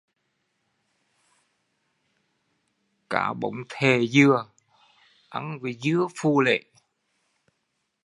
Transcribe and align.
Cá 3.09 3.33
Bống 3.33 3.63
thệ 3.69 4.07
dừa, 4.07 4.45
ăn 5.29 5.59
với 5.61 5.73
dưa 5.81 6.07
Phù 6.21 6.41
Lễ 6.41 6.61